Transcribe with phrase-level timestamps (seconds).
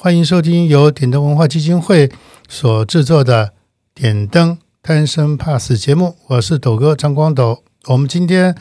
[0.00, 2.08] 欢迎收听由点灯文化基金会
[2.48, 3.46] 所制作的
[3.92, 7.64] 《点灯贪生怕死》节目，我是斗哥张光斗。
[7.88, 8.54] 我们今天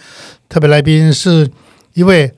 [0.49, 1.51] 特别来宾是
[1.93, 2.33] 一位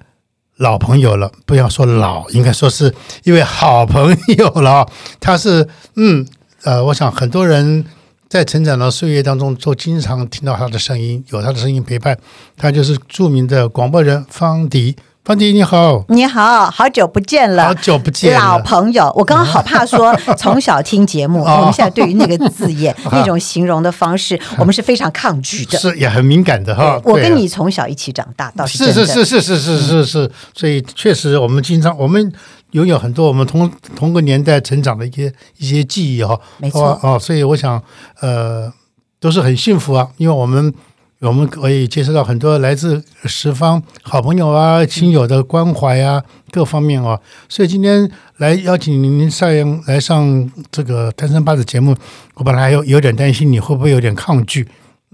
[0.57, 2.93] 老朋友了，不要说老，应该说是
[3.23, 4.85] 一位好朋友了。
[5.21, 6.27] 他是嗯
[6.63, 7.85] 呃，我想很多人
[8.27, 12.19] 在成长的岁月当中都经常听到他的声音，有他的声音陪伴。
[12.57, 14.97] 他就是著名的广播人方迪。
[15.29, 19.13] 方迪你好，你好，好久不见了，好久不见了，老朋友。
[19.15, 26.99] 我刚刚好怕说 从小听节目，我们现在对于那个字眼、 那种形容的方式， 我们是非常抗拒的，是也很敏感的哈。
[27.03, 32.33] 我跟你从小一起长大，倒是是是是是是是是，所以确实我们经常我们
[32.71, 37.79] 拥有很多我们同同个年代成长的一些一些记忆哈，没错哦，所以我想
[38.21, 38.73] 呃
[39.19, 40.73] 都是很幸福啊，因为我们。
[41.21, 47.19] 我们可以接受到很多来自十方好朋友啊、亲友的关怀啊，各方面哦。
[47.49, 49.49] 所以今天来邀请您上
[49.85, 51.93] 来上这个《单身八子》节目，
[52.35, 54.65] 我本来有有点担心你会不会有点抗拒，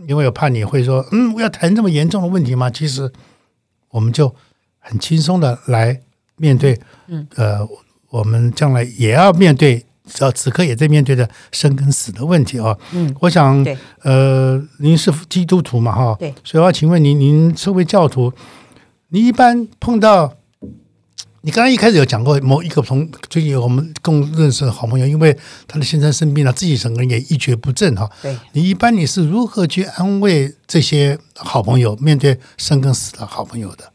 [0.08, 3.12] 因为我怕你会说：“嗯，我要谈这么严重的问题吗？”其实
[3.90, 4.36] 我们就
[4.78, 6.02] 很轻松的来
[6.38, 7.68] 面对，嗯，呃，
[8.12, 9.84] 我们将来也要面对。
[10.20, 12.78] 呃，此刻也在面对着生跟死的问题啊。
[12.94, 13.66] 嗯，我想，
[14.04, 18.32] 呃，您是基督徒嘛，哈，对，所以我要请问您，您身为教徒，
[19.10, 20.36] 你一般碰到，
[21.42, 25.36] 你刚刚一开始有讲过某一个同最近我们共认识的好朋友，因为
[25.68, 28.10] 他的先生生病了，自己整个人也一蹶不振哈。
[28.22, 33.92] 对，你一般你是如何去安慰这些好朋友，面对生跟死的好朋友的？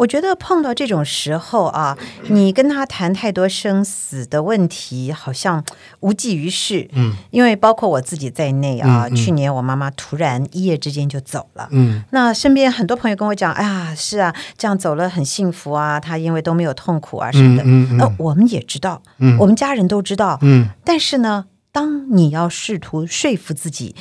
[0.00, 1.96] 我觉得碰到这种时候啊，
[2.28, 5.62] 你跟他谈太多生死的问题，好像
[6.00, 6.88] 无济于事。
[6.92, 11.68] 嗯，因为包括我自己在内啊，去年我妈妈突然一夜之间就走了。
[11.72, 17.62] 嗯，那身边很多朋友跟我讲，哎呀，是啊，这样走了很幸福啊，他因为都没有痛苦啊什么的。
[17.66, 20.38] 嗯那我们也知道，嗯，我们家人都知道。
[20.40, 23.94] 嗯，但是呢，当你要试图说服自己，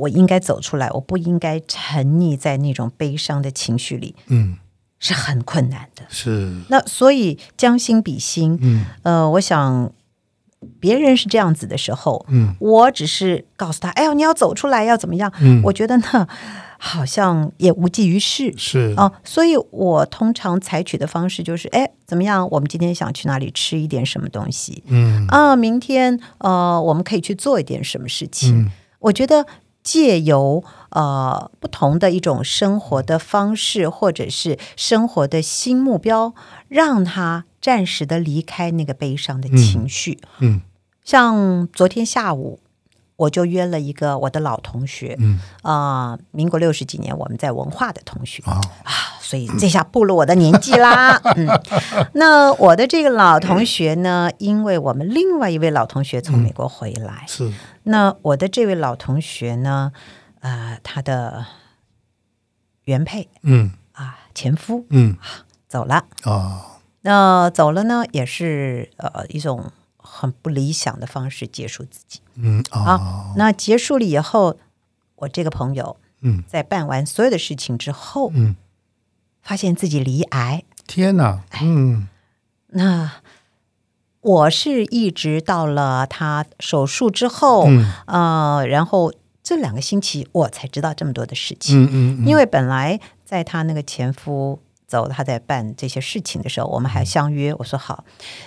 [0.00, 4.14] 我应该走出来，我不应该沉溺在那种悲伤的情绪里。
[4.26, 4.58] 嗯。
[5.00, 9.90] 是很困难的，是那所以将心比心，嗯，呃，我想
[10.78, 15.32] 别人是这样子的时候，嗯，我只是告诉他，哎呦，你要走出来，要怎么样？
[15.40, 16.28] 嗯，我觉得呢，
[16.78, 22.46] 好像也无济于事，是啊，所以我通常采取的方式就是，哎，怎么样？
[22.50, 24.84] 我们今天想去哪里吃一点什么东西？
[24.88, 28.70] 嗯啊，明天呃，我们可以去做一点什么事情？
[28.98, 29.46] 我觉得。
[29.90, 36.32] 借由呃不同的一种生活的方式，或者是生活的新目标，
[36.68, 40.20] 让他暂时的离开那个悲伤的情绪。
[40.38, 40.60] 嗯，
[41.04, 42.60] 像昨天下午。
[43.20, 45.38] 我就约了一个我的老同学，嗯。
[45.62, 48.58] 啊，民国六十几年我们在文化的同学啊，
[49.20, 51.20] 所以这下步入我的年纪啦。
[51.36, 51.46] 嗯，
[52.14, 57.52] 那我的这个老同学呢，因为我们另外一位老同学从美国回来，是。
[57.82, 59.92] 那我的这位老同学呢，
[60.40, 61.44] 呃，他的
[62.84, 63.72] 原配，嗯。
[63.92, 65.16] 啊，前夫，嗯，
[65.68, 66.60] 走了哦，
[67.02, 69.70] 那走了呢，也是呃一种。
[70.12, 74.58] 很不理想的方式结束自己，嗯啊，那结束了以后，
[75.14, 78.56] 我这个朋友，嗯，在办完所有的事情之后，嗯，
[79.40, 82.08] 发现自己离癌，天哪，嗯，
[82.68, 83.12] 那
[84.20, 87.92] 我是一直到了他手术之后，嗯。
[88.06, 89.12] 呃，然后
[89.42, 94.60] 这两个星期我才知道这么多的事情，嗯嗯，因为本来在他那个前夫。
[94.90, 97.54] 走，他在办这些事情的时候，我们还相约。
[97.54, 98.04] 我说好，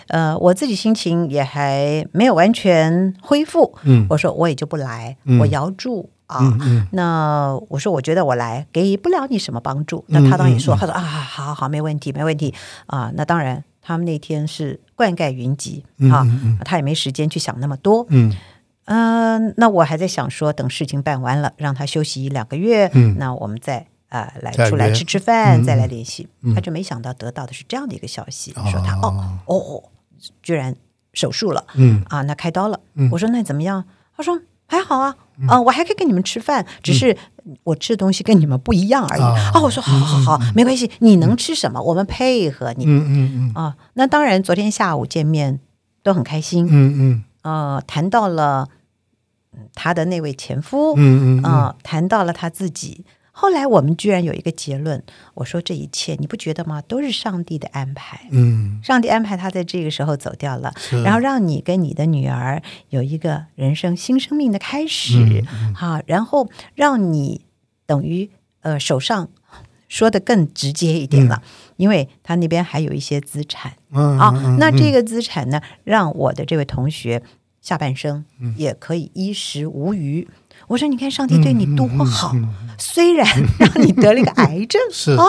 [0.10, 3.74] 呃，我自己心情也还没有完全恢复。
[3.84, 6.42] 嗯，我说我也就不来，我遥祝啊。
[6.92, 10.04] 那我说我觉得我来给不了你什么帮助。
[10.10, 12.54] 那他当然也说，他说啊，好好好，没问题，没问题
[12.88, 13.10] 啊。
[13.16, 16.28] 那当然，他们那天是灌溉云集啊，
[16.66, 18.06] 他也没时间去想那么多。
[18.10, 18.36] 嗯
[18.86, 22.92] 嗯，那我还在想说，等事情办完了，让他休息一两个月。
[22.94, 23.88] 嗯，那我们再。
[24.14, 26.28] 啊，来出来吃吃饭，再来联系。
[26.54, 29.84] 他就没想到得到的是这样的一个消息，说他哦哦，
[30.44, 30.76] 居然
[31.14, 32.80] 手术了，嗯啊，那开刀了。
[33.12, 33.84] 我说那怎么样？
[34.16, 35.16] 他说还好啊，
[35.48, 37.18] 啊，我还可以跟你们吃饭，只是
[37.64, 39.22] 我吃的东西跟你们不一样而已。
[39.22, 42.86] 啊，我说好好好，没关系，你能吃什么，我们配合你。
[42.86, 45.60] 嗯嗯嗯啊，那当然，昨天下午见面
[46.04, 46.68] 都很开心。
[46.70, 48.70] 嗯嗯，呃，谈到了
[49.74, 53.04] 他的那位前夫，嗯嗯啊，谈到了他自己。
[53.36, 55.04] 后来我们居然有一个结论，
[55.34, 56.82] 我说这一切你不觉得吗？
[56.84, 58.28] 都是上帝的安排。
[58.32, 60.72] 嗯，上帝安排他在这个时候走掉了，
[61.04, 65.44] 然后让你跟你的女儿有一个人生新生命的开始，
[65.76, 67.42] 好，然后让你
[67.88, 68.30] 等于
[68.62, 69.28] 呃手上
[69.90, 71.42] 说的更直接一点了，
[71.78, 74.30] 因为他那边还有一些资产，啊，
[74.60, 77.24] 那这个资产呢，让我的这位同学
[77.62, 78.24] 下半生
[78.58, 80.28] 也可以衣食无余。
[80.68, 82.34] 我说：“你看，上帝对你多好，
[82.78, 83.28] 虽然
[83.60, 85.24] 让你得了一个癌症 是啊，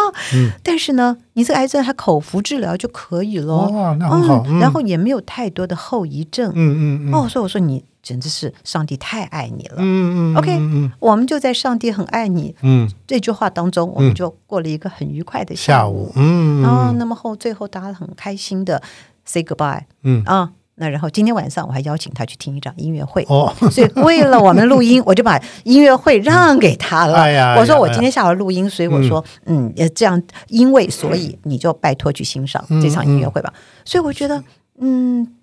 [0.62, 12.88] 但是呢，你这个癌症还口服治疗就可以了，哇，那很好，然后也没有太多的后遗症，嗯嗯嗯，哦，所以我说你简直是上帝太爱你了，嗯嗯，OK，我们就在上帝很爱你，嗯。
[13.06, 18.80] 这句话当中，我们就过了一个很愉快的下午，嗯，啊，那么后最后大家很开心的
[19.24, 20.22] say goodbye，嗯。
[20.24, 27.14] 啊。”那然后今天晚上我还邀请他去听一场音乐会哦，所以为了我们录音，我就把音乐会让给他了。
[27.18, 33.54] 哎呀，我说我今天下午录音，所以我说嗯，这样因为所以你就拜托去欣赏这场音乐会吧。
[33.84, 34.42] 所以我觉得
[34.80, 35.34] 嗯，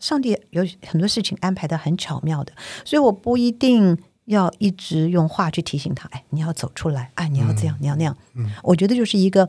[0.00, 2.52] 上帝有很多事情安排的很巧妙的，
[2.84, 8.16] 所以我不一定要一直用话去提醒他，哎，你要走出来，哎，你要这样，你要那样。
[8.34, 9.48] 嗯，我觉得就是一个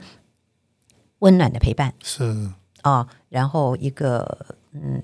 [1.20, 2.52] 温暖的陪伴是
[2.84, 4.46] 啊，然后一个。
[4.74, 5.04] 嗯，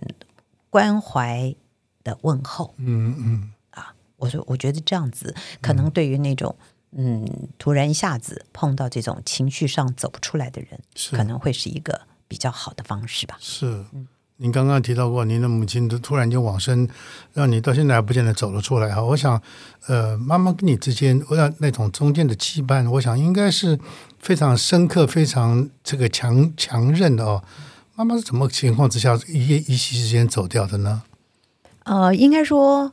[0.70, 1.56] 关怀
[2.04, 6.56] 的问候，嗯嗯啊，我说我觉得这样子可能对于那种
[6.92, 7.28] 嗯
[7.58, 10.80] 突然一下子碰到这种情绪上走不出来的人，
[11.12, 13.38] 可能会是一个比较好的方式吧。
[13.40, 13.86] 是，
[14.38, 16.88] 您刚刚提到过，您的母亲都突然就往生，
[17.34, 19.02] 让你到现在还不见得走了出来哈。
[19.02, 19.42] 我想，
[19.88, 23.80] 呃，妈妈跟你之间，我想那种中间的羁绊，我想应该是
[24.20, 27.44] 非常深刻、非常这个强强韧的哦。
[27.96, 31.04] 妈妈是怎么情况之下一夜一夕之间走掉的呢？
[31.84, 32.92] 呃，应该说。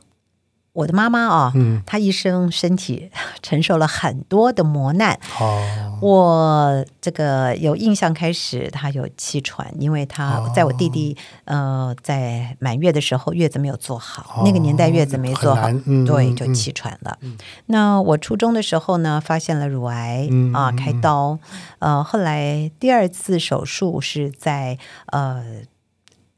[0.73, 1.53] 我的妈妈啊，
[1.85, 3.09] 她一生身体
[3.43, 5.19] 承受了很多的磨难。
[5.39, 15.69] 哦，我这个有印象，开始她有气喘，因为她在我弟弟呃在满月的时候月子没有做好，那个年代月子没做好，
[16.05, 17.17] 对，就气喘了。
[17.65, 21.37] 那我初中的时候呢，发现了乳癌啊，开刀。
[21.79, 24.77] 呃，后来第二次手术是在
[25.07, 25.43] 呃。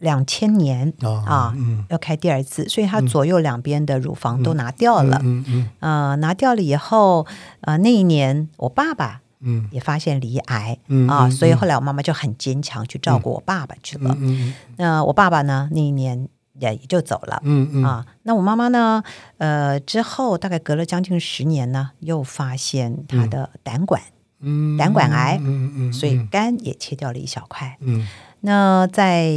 [0.03, 0.93] 两千年
[1.25, 1.55] 啊，
[1.87, 5.17] 要开第二次，所以他左右两边的乳房都拿掉了。
[5.23, 7.25] 嗯嗯，呃，拿掉了以后，
[7.61, 14.13] 呃，那一年我爸爸嗯也发现离癌嗯啊，所以后来我妈妈就很坚强去照顾我爸爸去了。
[14.19, 16.27] 嗯那我爸爸呢，那一年
[16.59, 17.41] 也也就走了。
[17.45, 19.01] 嗯嗯啊，那我妈妈呢，
[19.37, 24.01] 呃，之后大概隔了将近十年呢，又发现她的胆管，
[24.41, 27.77] 嗯，胆管癌，嗯嗯，所以肝也切掉了一小块。
[27.79, 28.05] 嗯，
[28.41, 29.31] 那在。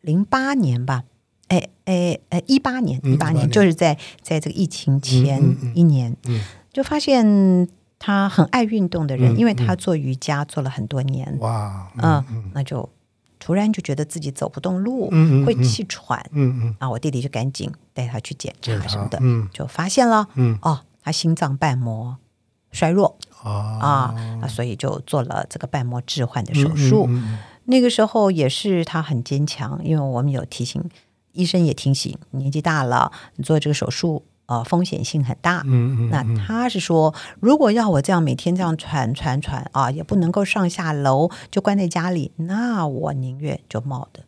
[0.00, 1.04] 零八年吧，
[1.48, 5.42] 哎哎哎，一八年，一八年就是在在这个疫情前
[5.74, 6.16] 一年，
[6.72, 7.68] 就发现
[7.98, 12.24] 他很爱运动的人，因为他做瑜伽做了很多年，哇，嗯，
[12.54, 12.88] 那就
[13.38, 15.10] 突然就觉得自己走不动路，
[15.44, 22.16] 会气喘，嗯嗯，啊，我弟弟就赶紧带他去检查什么的，嗯，就发现了，嗯，哦，他心脏瓣膜
[22.72, 27.08] 衰弱，啊啊，所以就做了这个瓣膜置换的手术。
[27.70, 30.82] 那个时候也是他很坚强，因为我们有提醒，
[31.32, 35.62] 医生也提醒，年纪大了，你做这个手术，呃，风险性很大。
[35.66, 36.10] 嗯嗯。
[36.10, 44.24] 那他是说，如果要我这样每天这样喘喘喘啊，也不能够上下楼，就关在家里，那我宁愿就冒的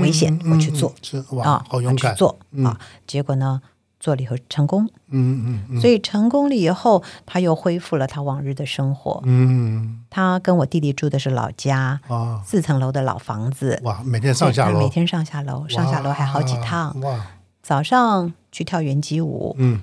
[0.00, 0.94] 危险我去做。
[1.02, 2.78] 是哇，好勇敢去做啊！
[3.06, 3.60] 结果呢？
[3.98, 9.22] 做了以后成功，嗯嗯，所以成功了以后，他又恢复了他往日的生活。
[9.24, 13.80] 嗯，他跟我弟弟住的是老家，哦，四层楼的老房子。
[13.84, 16.98] 哇，每天上下楼，每天上下楼，上下楼还好几趟。
[17.00, 17.26] 哇，
[17.62, 19.80] 早上去跳圆机舞，嗯，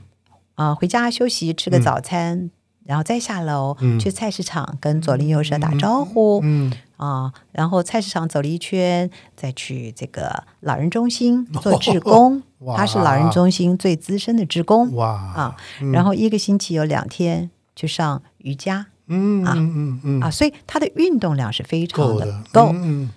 [0.55, 2.51] 啊，回家休息吃个早餐，
[2.85, 6.71] 然后再下楼去菜市场跟左邻右舍打招呼，嗯。
[7.03, 12.41] 啊，然后菜市场走了一圈，再去这个老人中心 做志工。
[12.77, 14.95] 他是老人中心最资深的职工。
[14.95, 15.55] 哇啊！
[15.91, 18.85] 然后一个星期有两天去上瑜伽。
[19.07, 22.73] 嗯啊嗯嗯啊，所以他的运动量是非常的够。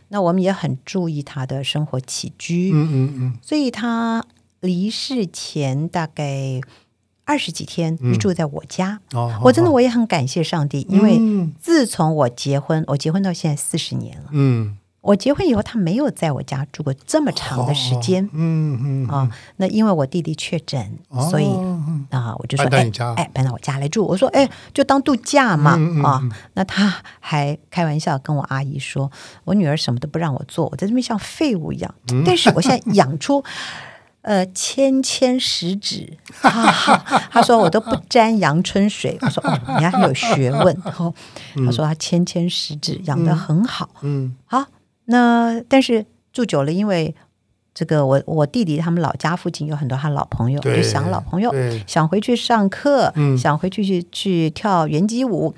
[0.08, 2.72] 那我们也很注意他的生活起居。
[2.74, 3.38] 嗯嗯嗯。
[3.40, 4.24] 所以他
[4.60, 6.60] 离世前大概。
[7.26, 9.00] 二十几天是住在我家，
[9.42, 11.20] 我真的我也很感谢上帝，因为
[11.60, 14.28] 自从我结婚，我结婚到现在四十年了。
[14.30, 18.30] 嗯，我结婚以后，他没有在我家住过这么长的时间。
[18.32, 21.48] 嗯嗯啊，那因为我弟弟确诊，所以
[22.10, 24.06] 啊，我就说哎哎，搬到我家来住。
[24.06, 25.72] 我说哎，就当度假嘛
[26.04, 26.22] 啊。
[26.54, 29.10] 那他还开玩笑跟我阿姨说，
[29.42, 31.92] 我女儿什么都不让我做，我在这边像废物一样。
[32.24, 33.42] 但是我现在养出。
[34.26, 36.18] 呃，纤纤十指，
[37.30, 39.16] 他说我都不沾阳春水。
[39.20, 40.76] 我说哦，你还很有学问。
[40.98, 41.14] 哦，
[41.64, 43.88] 他说他纤纤十指养得很好。
[44.02, 44.64] 嗯，好，
[45.04, 47.14] 那但是住久了，因为
[47.72, 51.54] 这个我我弟弟他们老家附近有很多他老朋友，就想老朋友，
[51.86, 55.54] 想回去上课，想回去去去跳圆机舞，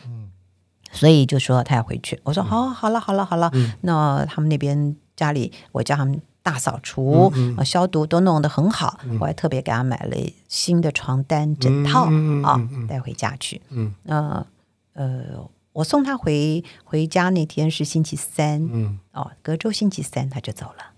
[0.92, 2.20] 所以就说他要回去。
[2.24, 3.50] 我说好，好了，好了，好了。
[3.80, 6.20] 那他们那边家里，我叫他们。
[6.48, 10.16] 大扫除嗯，消毒都弄得很好，我还特别给他买了
[10.48, 12.08] 新的床单枕套
[12.42, 13.60] 啊，带回家去。
[13.68, 14.46] 嗯，那
[14.94, 20.92] 呃，我送他回回家那天是星期三，嗯，哦，隔周星期三他就走了，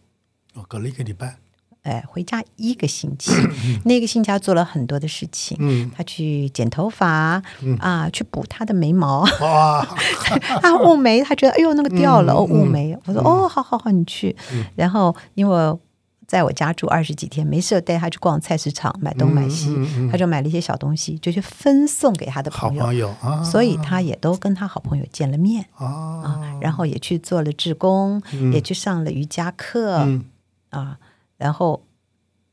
[0.55, 1.39] 哦，隔了一个礼拜。
[1.91, 3.33] 哎，回家一个星期，
[3.85, 5.57] 那个星期他做了很多的事情。
[5.61, 7.43] 嗯，他去剪头发，
[7.81, 9.23] 啊，去补他的眉毛。
[9.41, 9.85] 哇，
[10.63, 12.97] 他雾眉，他觉得哎呦那个掉了哦，雾眉。
[13.07, 14.37] 我说哦，好好好，你去。
[14.77, 15.79] 然后因为
[16.29, 19.77] 在我家住二十几天，没事带他去逛菜市场，买东买西，
[20.13, 22.81] 他就买了一些小东西，就去分送给他的朋友。
[22.81, 30.07] 好朋友啊，所以他也都跟他好朋友见了面啊，然后也去做了志工，也去上了瑜伽课
[30.71, 30.97] 啊。
[31.41, 31.83] 然后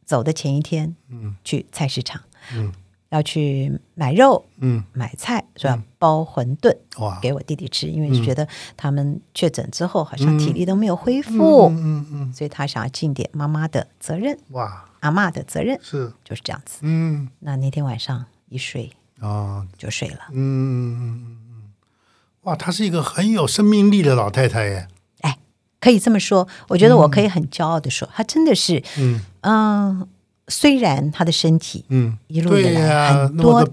[0.05, 2.21] 走的前一天，嗯，去菜市场，
[2.55, 2.71] 嗯，
[3.09, 5.83] 要去买肉，嗯，买菜是吧？
[5.99, 16.13] 包馄饨哇，给我弟弟吃，因为觉得他们确诊之后好像体力都没有恢复，嗯嗯，所以他想要尽点妈妈的责任，哇，阿妈的责任是。
[16.23, 18.89] 就是这样子，嗯，那那天晚上一睡
[19.19, 21.73] 啊就睡了，嗯嗯嗯，
[22.43, 24.87] 哇，她是一个很有生命力的老太太耶。
[25.79, 28.83] 可以这么说，我觉得我可以很骄傲的说，他真的是，
[29.41, 30.07] 嗯，
[30.47, 33.69] 虽然他的身体，嗯，一路以来很多的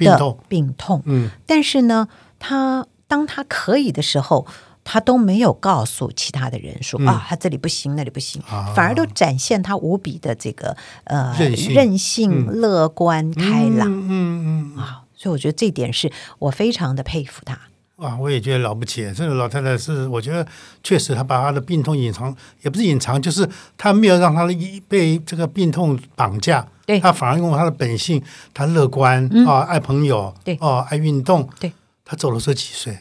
[0.48, 2.08] 病痛，嗯，但是呢，
[2.38, 4.46] 他当他可以的时候，
[4.84, 8.42] 他都没有告诉其他的人说啊，他这里不行，那里不行，
[8.74, 11.34] 反而都展现他无比的这个呃
[11.70, 17.58] 任性、乐观、开朗，嗯嗯啊，所以我觉得这点是我非常的佩服他。
[18.04, 19.10] 哇，我也觉得了不起。
[19.14, 20.46] 这个老太太是，我觉得
[20.82, 24.54] 确实，她把她的病痛隐藏，也不是隐藏，就是她没有让她的
[24.86, 26.66] 被这个病痛绑架。
[26.84, 31.48] 对，她反而用她的本性，她乐观啊，爱朋友，对，哦，爱运动。
[31.58, 31.72] 对，
[32.04, 32.98] 她走的时候几岁？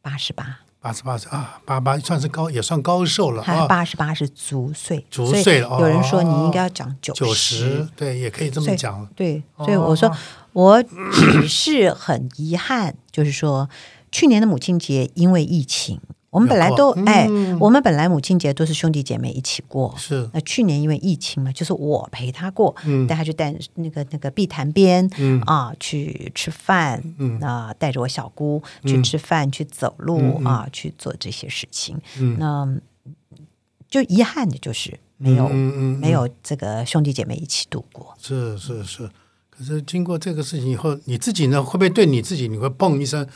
[0.00, 3.66] 八十八，八十八岁啊，八八算是高，也算高寿了啊。
[3.66, 5.68] 八十八是足岁，足岁了。
[5.80, 9.04] 有人说你应该要讲九九十，对，也可以这么讲。
[9.16, 10.08] 对，所以我说，
[10.52, 13.68] 我只是很遗憾，就是说。
[14.10, 19.94] 去年的母亲节因为疫情，我们本来都哎，我们本来母亲节都是兄弟姐妹一起过。
[19.96, 20.28] 是。
[20.32, 22.74] 那去年因为疫情嘛，就是我陪他过，
[23.08, 25.08] 带他去带那个那个碧潭边
[25.46, 27.02] 啊去吃饭，
[27.40, 31.98] 啊带着我小姑去吃饭去走路啊去做这些事情。
[32.38, 32.68] 那
[33.88, 38.14] 就遗憾的就是没有没有这个兄弟姐妹一起度过。
[38.20, 39.08] 是是是，
[39.48, 43.26] 可是经过这个事情以后，你自己呢会不会对你自己你会蹦一声？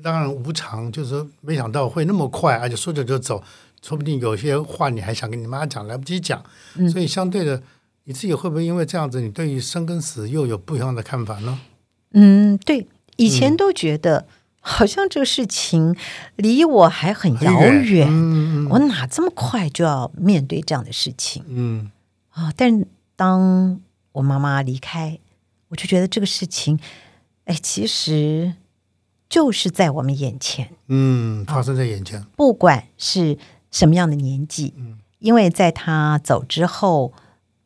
[0.00, 3.42] 当然无常，就是说没想到会那么快，而且说着就走，
[3.82, 6.42] 说不定有些话你还想跟你妈讲，来不及讲，
[6.90, 7.62] 所以相对的，
[8.04, 11.60] 你自己会不会因为这样子，你对于生跟死又有不一样的看法呢？
[12.12, 14.26] 嗯，对，以前都觉得
[14.60, 15.94] 好像这个事情
[16.36, 18.08] 离我还很遥远，
[18.70, 21.44] 我哪这么快就要面对这样的事情？
[21.48, 21.90] 嗯
[22.30, 22.84] 啊，但
[23.14, 23.80] 当
[24.12, 25.18] 我妈妈离开，
[25.68, 26.78] 我就觉得这个事情，
[27.44, 28.54] 哎，其实。
[29.32, 32.22] 就是在我们眼前，嗯，发生在眼前。
[32.36, 33.38] 不管是
[33.70, 37.14] 什么样的年纪，嗯，因为在他走之后，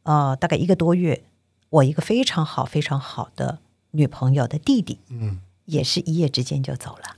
[0.04, 1.24] 呃，大概一个多月，
[1.70, 3.58] 我一个非常好、非常好的
[3.90, 7.16] 女朋友的弟弟，嗯，也是一夜之间就走了，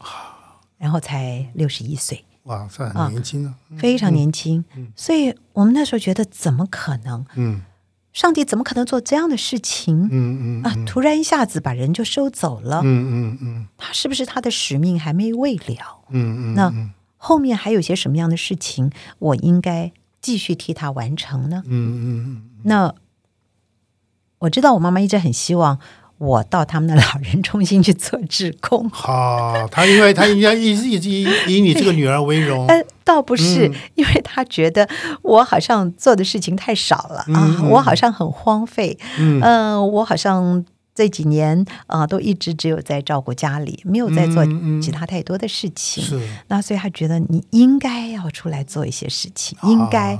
[0.79, 4.65] 然后才六十一岁，哇，算很年轻了，非常年轻。
[4.97, 7.27] 所以我们那时候觉得，怎么可能？
[7.35, 7.61] 嗯。
[8.19, 10.09] 上帝怎么可能做这样的事情？
[10.11, 12.81] 嗯嗯啊，突然一下子把人就收走了。
[12.83, 16.01] 嗯嗯嗯，他是不是他的使命还没未了？
[16.11, 21.63] 嗯嗯，那后面还有些什么样的事情，我应该继续替他完成呢？
[21.67, 22.93] 嗯嗯嗯，那
[24.41, 25.79] 我知道我妈妈一直很希望。
[26.19, 28.91] 我到他们的老人中心去做志工。
[28.91, 32.67] 好，他因为他应该一一直以以你这个女儿为荣。
[32.67, 34.87] 呃，倒不是，因为他觉得
[35.23, 38.99] 我好像做的事情太少了啊，我好像很荒废。
[39.19, 40.63] 嗯，我好像
[40.95, 44.45] 这几年啊，都一直只有在照顾家里，没有在做
[44.83, 46.05] 其他太多的事情。
[46.05, 50.19] 是，那所以他觉得你应该要出来做一些事情，应该，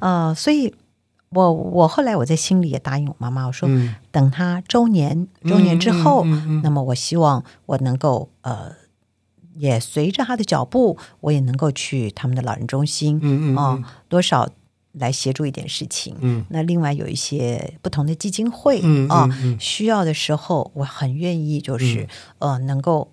[0.00, 0.74] 呃，所以。
[1.30, 3.68] 我我后来我在心里也答应我妈妈，我说
[4.12, 6.24] 等他周年周年之后，
[6.62, 8.72] 那么我希望我能够呃，
[9.58, 14.48] 也随着他的脚步，我也能够去他们的老人中心啊，多少
[14.92, 16.16] 来协助一点事情。
[16.20, 22.08] 嗯，那另外有一些不同的基金会嗯啊嗯嗯，需要的时候，我很愿意就是
[22.38, 23.10] 呃能够。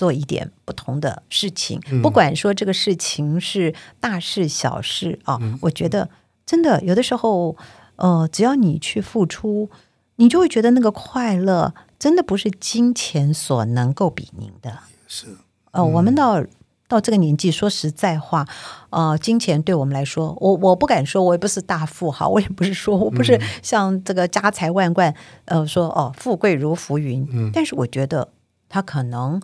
[0.00, 2.00] 做一点不同的事情，嗯。
[2.00, 5.58] 不管说这个事情是大事小事啊，嗯。
[5.60, 6.08] 我觉得
[6.46, 7.54] 真的有的时候，
[7.96, 9.68] 呃，只要你去付出，
[10.16, 14.78] 你就会觉得那个快乐真的不是金钱所能够比拟的。
[15.06, 15.36] 是，
[15.72, 16.42] 呃，我们到
[16.88, 18.46] 到这个年纪，说实在话，
[18.90, 27.26] 呃，金钱对我们来说，我我不敢说，我也不是大富豪，我也不是说我不是像这个家财万贯，呃，说哦，富贵如浮云。
[27.30, 28.32] 嗯但是我觉得
[28.68, 29.40] 他可能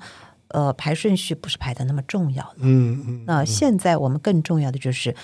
[0.48, 2.58] 呃排顺序不是排的那么重要的。
[2.60, 5.14] 嗯嗯，那现在我们更重要的就是，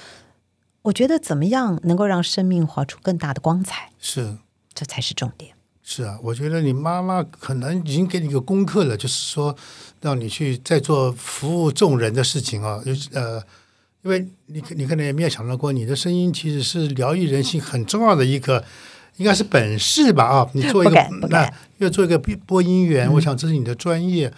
[0.83, 4.39] 我觉得怎么样能够让生命活出更大的光彩，是。
[4.75, 5.55] 这才是重点。
[5.85, 9.55] 是啊，我觉得你妈妈可能已经给你一个功课了，就是说
[10.01, 13.43] 让你去再做服务众人的事情啊，就是呃，
[14.03, 18.65] 因为你你可能也没有想到过，你的声音其实是疗愈人心很重要的一个，
[19.17, 24.33] 应该是本事吧啊， 你做一个那要做一个播播音员，我想这是你的专业，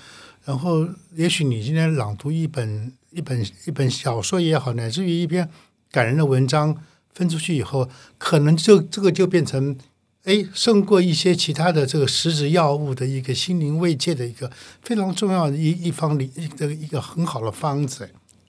[0.47, 5.51] 然后也许你今天朗读一本一本一本小说也好，乃至于一篇
[5.93, 6.75] 感人的文章
[7.13, 7.87] 分出去以后，
[8.17, 9.77] 可能就这个就变成。
[10.25, 14.51] 哎，胜过一些其他的这个实质药物的一个心灵慰藉的一个
[14.83, 18.09] 非常重要的一一方里一个一个很好的方子。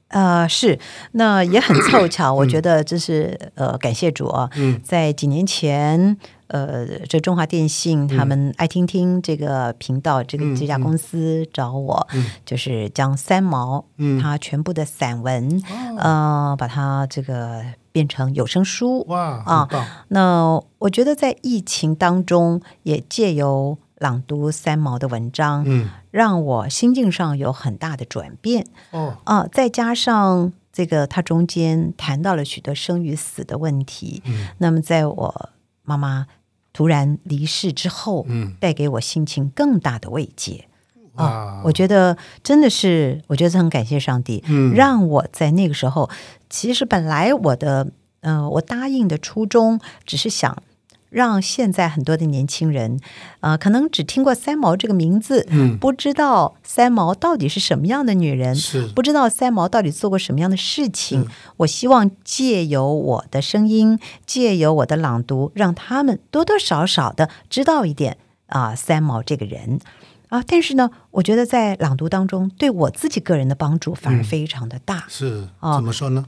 [0.09, 0.79] 呃，是，
[1.13, 4.79] 那也很凑巧， 我觉得这是呃，感谢主啊，嗯。
[4.83, 6.15] 在几年前，
[6.47, 12.23] 呃，这中华电信他们爱听听这个频道，这个嗯这家公司找我，嗯。
[12.45, 15.97] 就是将三毛嗯，他全部的散文，哦。
[15.97, 17.63] 呃，把它这个
[17.95, 19.69] 变成有声书，哇，啊，
[20.09, 28.67] 那我觉得在疫情当中，也借由朗读三毛的文章，嗯，让我心境上有很大的转变。
[28.91, 34.21] 哦，啊、再加上这个，他中间谈到了许多生与死的问题。
[34.25, 34.49] 嗯。
[34.57, 35.49] 那么，在我
[35.83, 36.27] 妈妈
[36.73, 40.67] 突然离世之后，嗯，带给我心情更大的慰藉
[41.15, 41.61] 啊哇，！
[41.63, 46.09] 我觉得真的是，我觉得很感谢上帝，嗯让我在那个时候，
[46.49, 47.87] 其实本来我的，
[48.21, 50.61] 呃，我答应的初衷只是想
[51.09, 52.99] 让现在很多的年轻人，
[53.39, 61.29] 呃，可能只听过三毛这个名字，嗯不知道三毛到底是什么样的女人，是不知道三毛到底做过什么样的事情是。
[61.57, 69.79] 我希望借由我的声音，借由我的朗读，让他们多多少少的知道一点啊、三毛这个人。
[70.29, 76.25] 啊，但是呢，我觉得在朗读当中，对我自己个人的帮助反而非常的大，是，啊怎么说呢？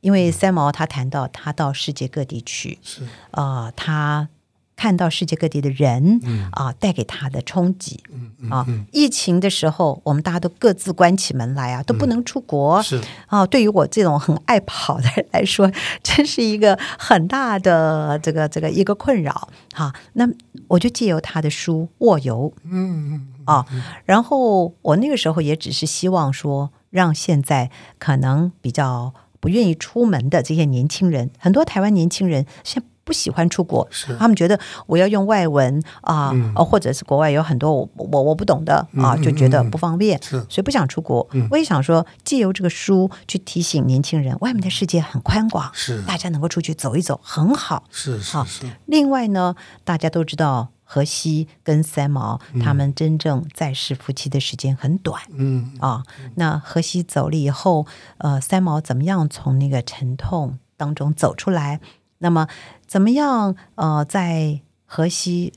[0.00, 4.28] 因为三毛他谈到他到世界各地去，是，啊、他
[4.76, 8.02] 看到世界各地的人嗯啊、带给他的冲击
[8.50, 12.82] 啊、嗯，疫情的时候，我们大家都各自关起门来啊，都不能出国。
[12.82, 15.70] 是，啊，对于我这种很爱跑的人来说，
[16.02, 19.48] 真是一个很大的这个这个一个困扰。
[19.72, 20.28] 哈、那
[20.68, 23.66] 我就借由他的书《卧游》嗯嗯啊，
[24.04, 34.16] 然后我那个时候也只是希望说，让现在可能比较不愿意出门的这些年轻人，很多台湾年轻人现在不喜欢出国，是。
[34.16, 36.52] 他们觉得我要用外文啊，嗯。
[36.56, 40.38] 呃或者是国外有很多我我我不懂的啊，就觉得嗯不方便，是。
[40.48, 41.26] 所以不想出国。
[41.32, 41.46] 嗯。
[41.50, 46.02] 我也想说，借由这个书去提醒年轻人，外面的世界很宽广，是。
[46.02, 47.84] 大家能够出去走一走很好。
[47.90, 55.20] 是是好是，另外呢，大家都知道荷西跟三毛他们真正在世夫妻的时间很短。
[55.32, 55.72] 嗯。
[55.80, 56.02] 啊，
[56.36, 57.86] 那荷西走了以后，
[58.18, 61.80] 呃，三毛怎么样从那个沉痛当中走出来？
[62.18, 62.48] 那么
[62.86, 63.54] 怎么样？
[63.74, 65.52] 呃，在荷西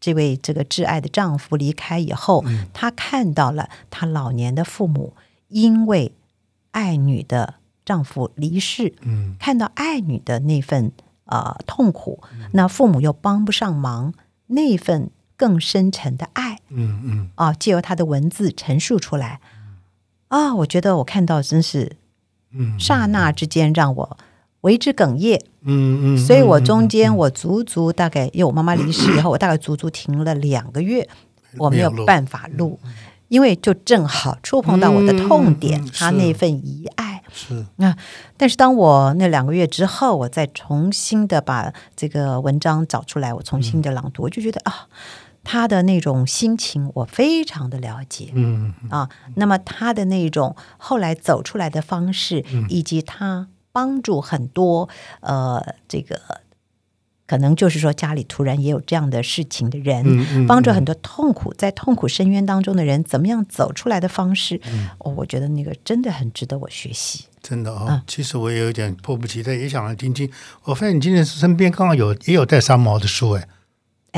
[0.00, 5.14] 这位这个挚爱的丈夫离开以后，她看到了她老年的父母
[5.48, 6.12] 因为
[6.70, 9.34] 爱女的丈夫离世，嗯。
[9.40, 10.92] 看到爱女的那份
[11.24, 12.22] 呃痛苦，
[12.52, 14.12] 那父母又帮不上忙，
[14.48, 16.58] 那份更深沉的爱。
[16.68, 17.30] 嗯嗯。
[17.34, 19.40] 啊，借由她的文字陈述出来
[20.28, 21.96] 啊，我觉得我看到真是
[22.50, 22.78] 嗯。
[22.78, 24.18] 刹那之间让我
[24.62, 31.08] 为之哽咽，嗯嗯，所以我中间我足足大概，因为我妈妈离世以后，我大概足足停了两个月，
[31.56, 32.78] 我没有办法录，
[33.28, 37.22] 因为就正好触碰到我的痛点，他那份遗爱。
[37.32, 37.64] 是。
[38.36, 44.88] 但是当我那两个月之后，我再重新的把这个文章找出来，我重新的朗读，我就觉得啊，
[45.44, 48.32] 他的那种心情我非常的了解。
[48.34, 54.88] 嗯啊，那么他的那种后来走出来的方式，以及他帮助很多
[55.20, 56.20] 呃这个
[57.28, 64.60] 可能就是说家里突然也有这样的事情的人，帮助很多痛苦在痛苦深渊当中的人怎么样走出来的方式，
[64.98, 67.26] 哦，我觉得那个真的很值得我学习。
[67.40, 70.28] 真的哦，其实我也有点迫不及待，也想来听听。
[70.64, 73.46] 我发现你今天身边刚好有也有带三毛的书，哎。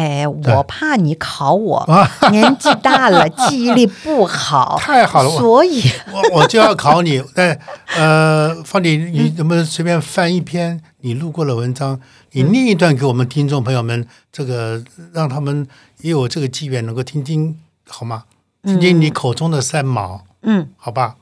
[0.01, 1.87] 哎，我怕你考我，
[2.33, 4.79] 年纪大了，记忆力不好。
[4.81, 7.23] 太好了，所以我我就要考你。
[7.35, 7.61] 哎，
[7.99, 12.01] 呃，方迪，你能不能随便翻一篇你录过的文章，
[12.33, 14.83] 你念一段给我们听众朋友们，这个
[15.13, 18.25] 让他们也有这个机缘能够听听，好吗？
[18.63, 21.17] 听听你口中的三毛，嗯，好吧。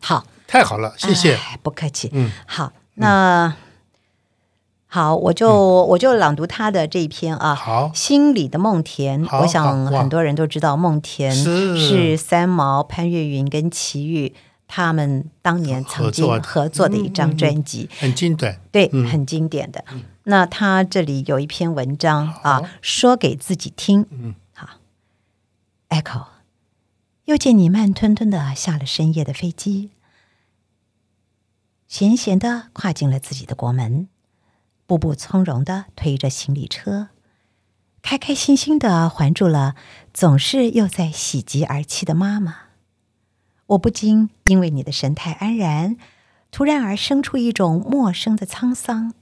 [0.00, 1.38] 好，太好了，谢谢。
[1.62, 2.08] 不客气。
[2.14, 3.54] 嗯，好，那。
[4.88, 7.54] 好，我就我就朗读他的这一篇啊。
[7.54, 12.16] 好，心里的梦田，我想很多人都知道，梦田是。
[12.16, 14.32] 三毛、潘越云跟齐豫
[14.66, 19.84] 他们当年曾经合作的一张专辑，很经典，对，很经典的。
[20.24, 24.06] 那他这里有一篇文章啊，说给自己听。
[24.10, 24.68] 嗯，好
[25.88, 26.26] ，Echo，
[27.26, 29.90] 又见你慢吞吞的下了深夜的飞机，
[31.86, 34.08] 闲闲的跨进了自己的国门。
[34.86, 37.08] 步步从容的推着行李车，
[38.02, 39.74] 开开心心的环住了
[40.14, 42.56] 总是又在喜极而泣的妈妈。
[43.66, 45.96] 我不禁因为你的神态安然，
[46.52, 49.12] 突然而生出一种陌生的沧桑。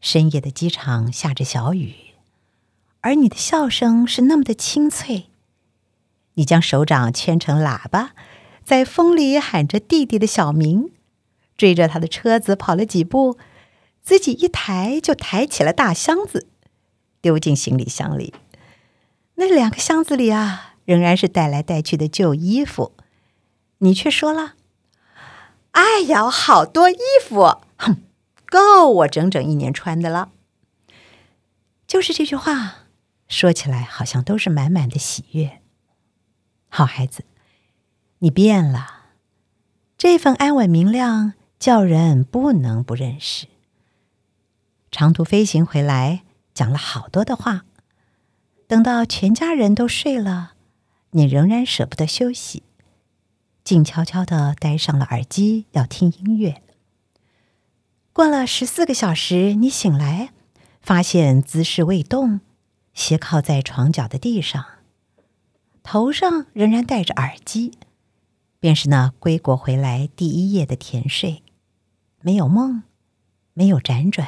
[0.00, 1.94] 深夜的机场下着小雨，
[3.02, 5.26] 而你的笑声是那么的清脆。
[6.34, 8.12] 你将手掌圈成喇叭，
[8.64, 10.90] 在风里喊着弟弟的小名，
[11.56, 13.36] 追着他的车子跑了几步。
[14.08, 16.48] 自己一抬就抬起了大箱子，
[17.20, 18.32] 丢进行李箱里。
[19.34, 22.94] 那两个箱子里啊，仍然是带来带去的旧衣服。
[23.80, 24.54] 你却说了
[25.72, 27.98] ：“哎呀，好多衣服，哼，
[28.46, 30.30] 够我整整一年穿的了。”
[31.86, 32.86] 就是这句话，
[33.28, 35.60] 说起来好像都是满满的喜悦。
[36.70, 37.26] 好孩子，
[38.20, 39.04] 你变了，
[39.98, 43.48] 这份安稳明亮，叫人不能不认识。
[44.90, 46.22] 长途飞行回来，
[46.54, 47.64] 讲了好多的话。
[48.66, 50.52] 等到全家人都睡了，
[51.12, 52.62] 你仍然舍不得休息，
[53.64, 56.62] 静悄悄的戴上了耳机，要听音乐。
[58.12, 60.30] 过了十四个小时，你醒来，
[60.82, 62.40] 发现姿势未动，
[62.92, 64.64] 斜靠在床角的地上，
[65.82, 67.78] 头上仍然戴着耳机，
[68.58, 71.42] 便是那归国回来第一夜的甜睡，
[72.20, 72.82] 没有梦，
[73.54, 74.26] 没有辗转。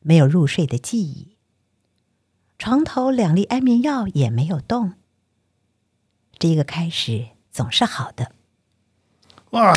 [0.00, 1.36] 没有入睡的记忆，
[2.58, 4.94] 床头两粒安眠药也没有动。
[6.38, 8.30] 这个开始总是好的。
[9.50, 9.74] 哇，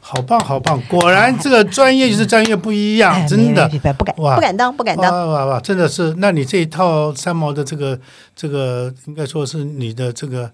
[0.00, 0.80] 好棒好棒！
[0.88, 5.10] 果然这个专业就是专业不一样，真的不敢不敢当不敢当。
[5.10, 5.60] 哇哇哇！
[5.60, 7.98] 真的是，那你这一套三毛的这个
[8.36, 10.52] 这个，应该说是你的这个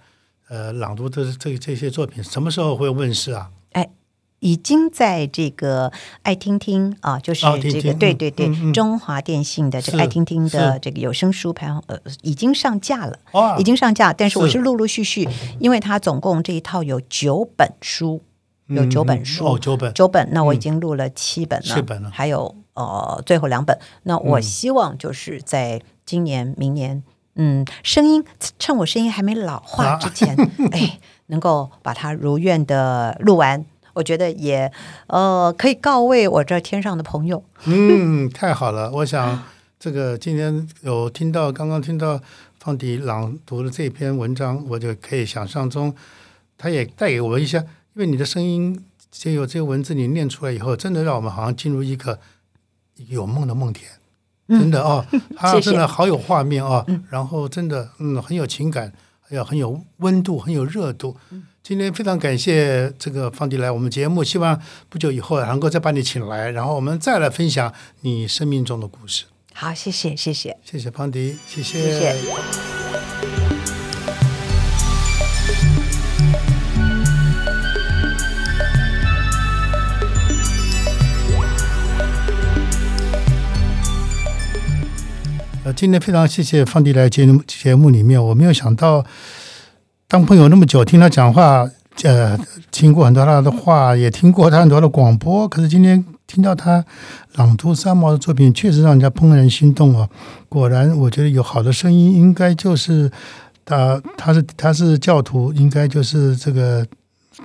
[0.48, 3.50] 呃朗读的这这些作品，什么时候会问世啊？
[4.40, 13.18] 已经在这个爱听听啊，就是这个对对对，中华电信的这个爱听听的这个有声书排行呃已经上架了，
[13.59, 14.12] 已经上架。
[14.12, 18.22] 但是我是陆陆续续，因为它总共这一套有九本书，
[18.68, 20.29] 有九本书哦，九本九本。
[20.33, 23.79] 那我已经录了七本了，七本了，还有呃最后两本。
[24.05, 27.03] 那我希望就是在今年、明年，
[27.35, 28.24] 嗯，声音
[28.59, 30.35] 趁我声音还没老化之前，
[30.72, 33.66] 哎，能够把它如愿的录完。
[33.92, 34.70] 我觉得也，
[35.09, 37.42] 呃，可以告慰我这天上的朋友。
[37.64, 38.90] 嗯，太好了！
[38.90, 39.42] 我想
[39.79, 42.20] 这个今天有听到，刚刚听到
[42.59, 45.94] 方迪朗读的这篇文章，我就可以想象中，
[46.57, 47.66] 他也带给我一些，因
[48.00, 52.18] 为你的声音，就有这些文字你念出来以后，真的让我们好像进入一个
[53.09, 53.88] 有梦的梦田，
[54.48, 55.05] 真的哦，
[55.37, 58.92] 他真的好有画面哦，然后真的嗯很有情感，
[59.31, 61.16] 还有很有温度，很有热度。
[61.62, 69.27] 今天非常感谢这个方迪来我们节目，希望不久以后能够再把你请来，然后我们再来分享你生命中的故事。
[69.55, 71.81] 好，谢谢，谢谢，谢谢方迪，谢谢。
[71.81, 73.80] 谢谢。
[85.72, 89.04] 今天非常谢谢方迪来节目节目里面，我没有想到。
[90.09, 91.70] 当朋友那么久，听他讲话，
[92.02, 92.37] 呃，
[92.72, 95.46] 听过很多他的话，也听过他很多的广播。
[95.46, 96.85] 可是今天听到他
[97.35, 100.11] 朗读三毛的作品，确实让人家怦然心动哦。
[100.48, 103.09] 果然，我觉得有好的声音，应该就是
[103.64, 106.85] 他，他是他是教徒，应该就是这个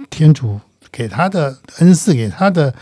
[0.10, 0.60] 天主
[0.92, 2.74] 给他的恩赐，给他的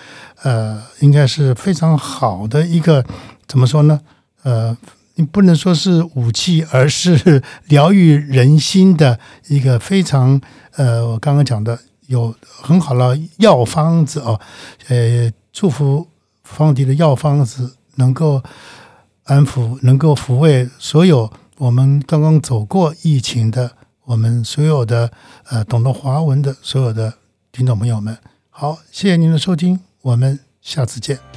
[0.44, 3.04] 呃，应该是非常好的一个
[3.48, 4.00] 怎么说呢？
[4.44, 4.78] 呃，
[5.16, 10.40] 你不能说是武器，而是 疗愈人心的一个非常
[10.72, 14.40] 呃，我刚刚讲的有很好的药方子哦，
[14.88, 16.08] 呃，祝福
[16.44, 18.42] 方迪的药方子能够
[19.26, 23.72] 安抚，能够抚慰所有我们刚刚走过疫情的。
[24.06, 25.10] 我们所有的
[25.48, 27.14] 呃懂得华文的所有的
[27.54, 28.18] 听众朋友们，
[28.50, 31.33] 好，谢谢您的收听，我们下次见。